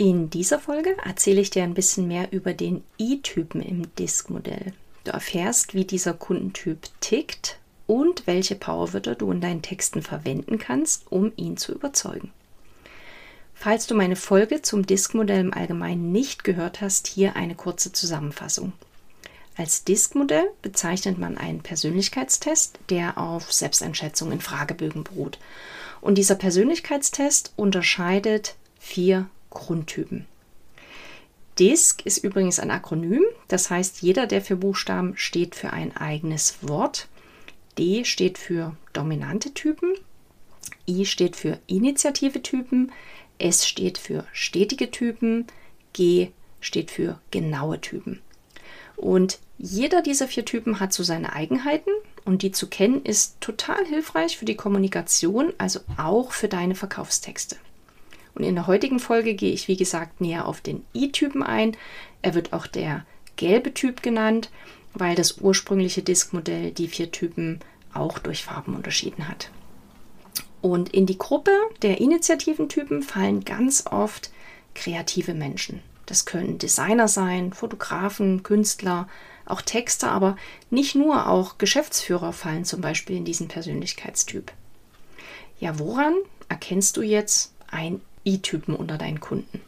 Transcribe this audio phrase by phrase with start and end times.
[0.00, 4.72] In dieser Folge erzähle ich dir ein bisschen mehr über den I-Typen im Disk-Modell.
[5.02, 11.10] Du erfährst, wie dieser Kundentyp tickt und welche Powerwörter du in deinen Texten verwenden kannst,
[11.10, 12.30] um ihn zu überzeugen.
[13.54, 18.74] Falls du meine Folge zum Disk-Modell im Allgemeinen nicht gehört hast, hier eine kurze Zusammenfassung.
[19.56, 25.40] Als Disk-Modell bezeichnet man einen Persönlichkeitstest, der auf Selbsteinschätzung in Fragebögen beruht.
[26.00, 30.26] Und dieser Persönlichkeitstest unterscheidet vier Grundtypen.
[31.58, 36.58] DISC ist übrigens ein Akronym, das heißt, jeder der vier Buchstaben steht für ein eigenes
[36.62, 37.08] Wort.
[37.78, 39.94] D steht für dominante Typen,
[40.88, 42.92] I steht für initiative Typen,
[43.38, 45.46] S steht für stetige Typen,
[45.92, 48.20] G steht für genaue Typen.
[48.96, 51.90] Und jeder dieser vier Typen hat so seine Eigenheiten
[52.24, 57.56] und die zu kennen ist total hilfreich für die Kommunikation, also auch für deine Verkaufstexte.
[58.38, 61.76] Und in der heutigen Folge gehe ich, wie gesagt, näher auf den I-Typen ein.
[62.22, 64.48] Er wird auch der gelbe Typ genannt,
[64.94, 67.58] weil das ursprüngliche Diskmodell die vier Typen
[67.92, 69.50] auch durch Farben unterschieden hat.
[70.60, 71.50] Und in die Gruppe
[71.82, 74.30] der Initiativentypen fallen ganz oft
[74.74, 75.82] kreative Menschen.
[76.06, 79.08] Das können Designer sein, Fotografen, Künstler,
[79.46, 80.36] auch Texter, aber
[80.70, 84.52] nicht nur, auch Geschäftsführer fallen zum Beispiel in diesen Persönlichkeitstyp.
[85.58, 86.14] Ja, woran
[86.48, 89.60] erkennst du jetzt ein I-Typen unter deinen Kunden.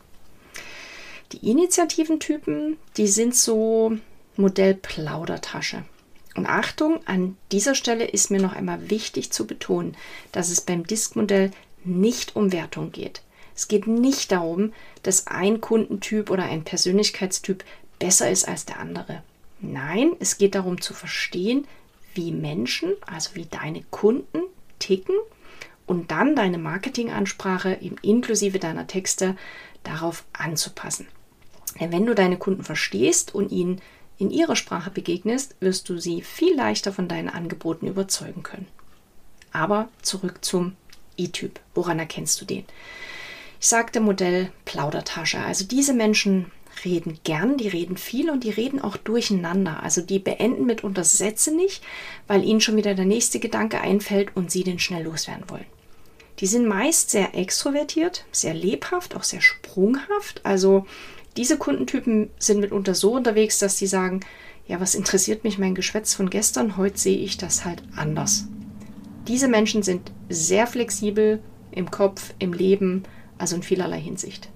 [1.32, 3.96] Die Initiativentypen, die sind so
[4.36, 5.84] Modell Plaudertasche.
[6.34, 9.96] Und Achtung, an dieser Stelle ist mir noch einmal wichtig zu betonen,
[10.32, 11.50] dass es beim Disk-Modell
[11.84, 13.22] nicht um Wertung geht.
[13.56, 14.72] Es geht nicht darum,
[15.02, 17.64] dass ein Kundentyp oder ein Persönlichkeitstyp
[17.98, 19.22] besser ist als der andere.
[19.60, 21.66] Nein, es geht darum zu verstehen,
[22.14, 24.42] wie Menschen, also wie deine Kunden
[24.78, 25.14] ticken
[25.90, 29.34] und dann deine Marketingansprache inklusive deiner Texte
[29.82, 31.08] darauf anzupassen.
[31.80, 33.80] Denn wenn du deine Kunden verstehst und ihnen
[34.16, 38.68] in ihrer Sprache begegnest, wirst du sie viel leichter von deinen Angeboten überzeugen können.
[39.50, 40.76] Aber zurück zum
[41.16, 41.58] E-Typ.
[41.74, 42.64] Woran erkennst du den?
[43.58, 45.40] Ich sagte Modell Plaudertasche.
[45.40, 46.52] Also diese Menschen
[46.84, 49.82] reden gern, die reden viel und die reden auch durcheinander.
[49.82, 51.82] Also die beenden mitunter Sätze nicht,
[52.28, 55.66] weil ihnen schon wieder der nächste Gedanke einfällt und sie den schnell loswerden wollen.
[56.40, 60.40] Die sind meist sehr extrovertiert, sehr lebhaft, auch sehr sprunghaft.
[60.44, 60.86] Also
[61.36, 64.20] diese Kundentypen sind mitunter so unterwegs, dass sie sagen,
[64.66, 66.76] ja, was interessiert mich mein Geschwätz von gestern?
[66.76, 68.46] Heute sehe ich das halt anders.
[69.28, 71.42] Diese Menschen sind sehr flexibel
[71.72, 73.02] im Kopf, im Leben,
[73.36, 74.48] also in vielerlei Hinsicht.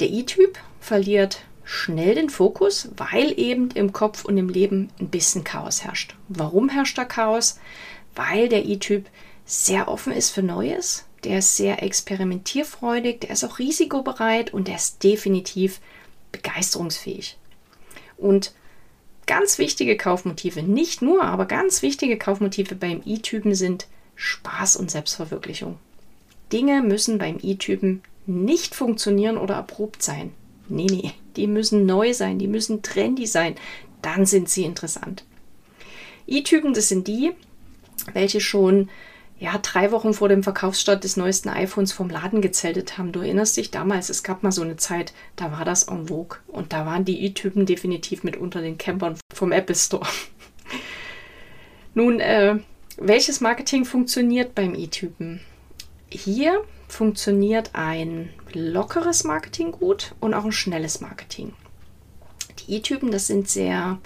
[0.00, 5.44] Der I-Typ verliert schnell den Fokus, weil eben im Kopf und im Leben ein bisschen
[5.44, 6.16] Chaos herrscht.
[6.28, 7.58] Warum herrscht da Chaos?
[8.14, 9.06] Weil der I-Typ
[9.52, 14.76] sehr offen ist für Neues, der ist sehr experimentierfreudig, der ist auch risikobereit und der
[14.76, 15.80] ist definitiv
[16.32, 17.36] begeisterungsfähig.
[18.16, 18.54] Und
[19.26, 25.78] ganz wichtige Kaufmotive, nicht nur, aber ganz wichtige Kaufmotive beim I-Typen sind Spaß und Selbstverwirklichung.
[26.50, 30.32] Dinge müssen beim I-Typen nicht funktionieren oder erprobt sein.
[30.70, 33.56] Nee, nee, die müssen neu sein, die müssen trendy sein,
[34.00, 35.24] dann sind sie interessant.
[36.26, 37.32] I-Typen, das sind die,
[38.14, 38.88] welche schon
[39.42, 43.10] ja, drei Wochen vor dem Verkaufsstart des neuesten iPhones vom Laden gezeltet haben.
[43.10, 46.38] Du erinnerst dich damals, es gab mal so eine Zeit, da war das en vogue.
[46.46, 50.06] Und da waren die i-Typen definitiv mit unter den Campern vom Apple Store.
[51.94, 52.60] Nun, äh,
[52.98, 55.40] welches Marketing funktioniert beim i-Typen?
[56.08, 61.52] Hier funktioniert ein lockeres Marketing gut und auch ein schnelles Marketing.
[62.60, 63.98] Die i-Typen, das sind sehr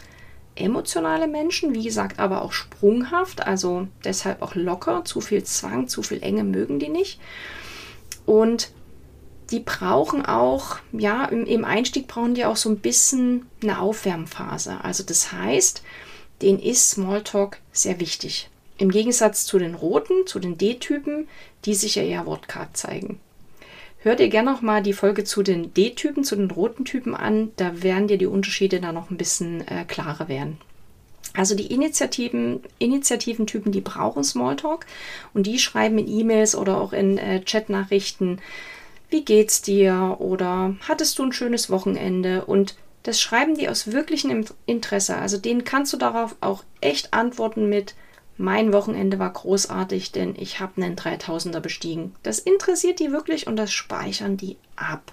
[0.56, 5.04] emotionale Menschen, wie gesagt, aber auch sprunghaft, also deshalb auch locker.
[5.04, 7.20] Zu viel Zwang, zu viel Enge mögen die nicht.
[8.24, 8.72] Und
[9.50, 14.78] die brauchen auch, ja, im, im Einstieg brauchen die auch so ein bisschen eine Aufwärmphase.
[14.82, 15.82] Also das heißt,
[16.42, 18.50] denen ist Smalltalk sehr wichtig.
[18.78, 21.28] Im Gegensatz zu den roten, zu den D-Typen,
[21.64, 23.20] die sich ja eher wortkarg zeigen.
[23.98, 27.50] Hör dir gerne noch mal die Folge zu den D-Typen, zu den roten Typen an.
[27.56, 30.58] Da werden dir die Unterschiede dann noch ein bisschen äh, klarer werden.
[31.34, 34.86] Also die Initiativen, Initiativentypen, die brauchen Smalltalk
[35.34, 38.40] und die schreiben in E-Mails oder auch in äh, Chatnachrichten,
[39.10, 44.44] wie geht's dir oder hattest du ein schönes Wochenende und das schreiben die aus wirklichem
[44.64, 45.16] Interesse.
[45.16, 47.94] Also denen kannst du darauf auch echt antworten mit
[48.38, 52.14] mein Wochenende war großartig, denn ich habe einen 3000er bestiegen.
[52.22, 55.12] Das interessiert die wirklich und das speichern die ab.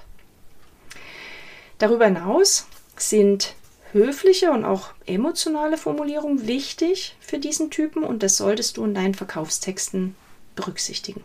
[1.78, 2.68] Darüber hinaus
[2.98, 3.56] sind
[3.94, 9.14] höfliche und auch emotionale Formulierungen wichtig für diesen Typen und das solltest du in deinen
[9.14, 10.16] Verkaufstexten
[10.56, 11.22] berücksichtigen.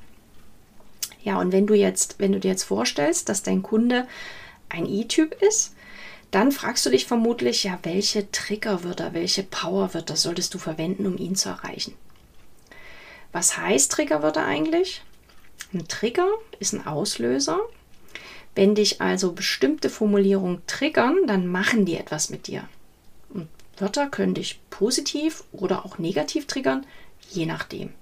[1.22, 4.06] Ja, und wenn du jetzt, wenn du dir jetzt vorstellst, dass dein Kunde
[4.68, 5.74] ein I-Typ ist,
[6.30, 11.36] dann fragst du dich vermutlich, ja, welche Triggerwörter, welche Powerwörter solltest du verwenden, um ihn
[11.36, 11.94] zu erreichen?
[13.32, 15.02] Was heißt Triggerwörter eigentlich?
[15.72, 16.28] Ein Trigger
[16.58, 17.58] ist ein Auslöser.
[18.54, 22.68] Wenn dich also bestimmte Formulierungen triggern, dann machen die etwas mit dir.
[23.30, 26.86] Und Wörter können dich positiv oder auch negativ triggern,
[27.30, 27.92] je nachdem.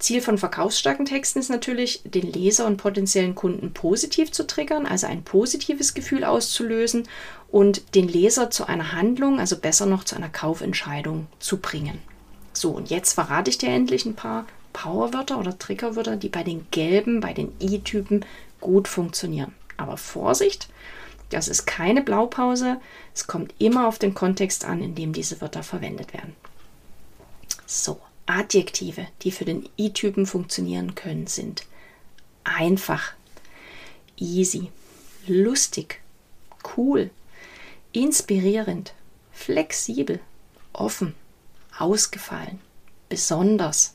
[0.00, 5.06] Ziel von verkaufsstarken Texten ist natürlich, den Leser und potenziellen Kunden positiv zu triggern, also
[5.06, 7.06] ein positives Gefühl auszulösen
[7.50, 11.98] und den Leser zu einer Handlung, also besser noch zu einer Kaufentscheidung zu bringen.
[12.52, 16.66] So, und jetzt verrate ich dir endlich ein paar Powerwörter oder Triggerwörter, die bei den
[16.70, 18.24] gelben, bei den I-Typen
[18.60, 19.54] gut funktionieren.
[19.76, 20.68] Aber Vorsicht,
[21.30, 22.80] das ist keine Blaupause.
[23.14, 26.34] Es kommt immer auf den Kontext an, in dem diese Wörter verwendet werden.
[27.66, 28.00] So,
[28.30, 31.66] Adjektive, die für den I-Typen funktionieren können, sind
[32.44, 33.12] einfach,
[34.16, 34.70] easy,
[35.26, 36.00] lustig,
[36.76, 37.10] cool,
[37.92, 38.94] inspirierend,
[39.32, 40.20] flexibel,
[40.72, 41.14] offen,
[41.76, 42.60] ausgefallen,
[43.08, 43.94] besonders,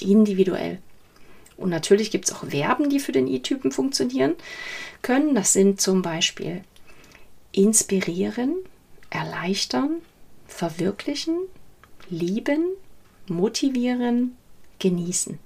[0.00, 0.80] individuell.
[1.56, 4.34] Und natürlich gibt es auch Verben, die für den I-Typen funktionieren
[5.02, 5.34] können.
[5.34, 6.62] Das sind zum Beispiel
[7.52, 8.56] inspirieren,
[9.10, 10.02] erleichtern,
[10.46, 11.38] verwirklichen,
[12.08, 12.66] lieben,
[13.28, 14.36] motivieren,
[14.78, 15.38] genießen.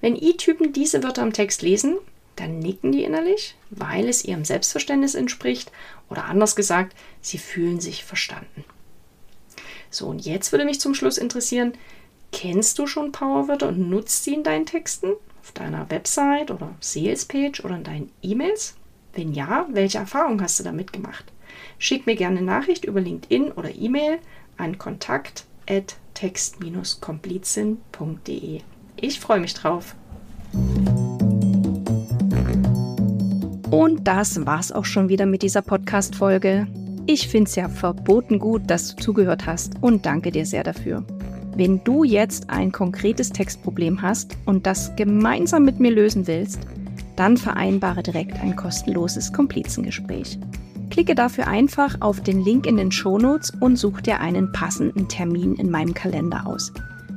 [0.00, 1.96] Wenn I-Typen diese Wörter im Text lesen,
[2.36, 5.70] dann nicken die innerlich, weil es ihrem Selbstverständnis entspricht
[6.08, 8.64] oder anders gesagt, sie fühlen sich verstanden.
[9.90, 11.74] So, und jetzt würde mich zum Schluss interessieren,
[12.32, 15.12] kennst du schon Powerwörter und nutzt sie in deinen Texten?
[15.40, 18.74] Auf deiner Website oder Salespage oder in deinen E-Mails?
[19.12, 21.26] Wenn ja, welche Erfahrungen hast du damit gemacht?
[21.78, 24.18] Schick mir gerne Nachricht über LinkedIn oder E-Mail
[24.56, 25.44] an kontakt@
[26.14, 28.60] text-komplizin.de.
[28.96, 29.96] Ich freue mich drauf.
[33.70, 36.66] Und das war's auch schon wieder mit dieser Podcast-Folge.
[37.06, 41.04] Ich finde es ja verboten gut, dass du zugehört hast und danke dir sehr dafür.
[41.56, 46.60] Wenn du jetzt ein konkretes Textproblem hast und das gemeinsam mit mir lösen willst,
[47.16, 50.38] dann vereinbare direkt ein kostenloses Komplizengespräch.
[50.92, 55.54] Klicke dafür einfach auf den Link in den Shownotes und such dir einen passenden Termin
[55.54, 56.70] in meinem Kalender aus.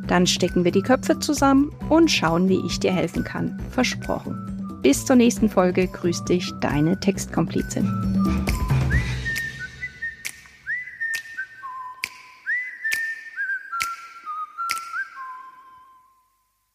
[0.07, 3.59] Dann stecken wir die Köpfe zusammen und schauen, wie ich dir helfen kann.
[3.71, 4.79] Versprochen.
[4.81, 8.44] Bis zur nächsten Folge grüßt dich deine Textkomplizin.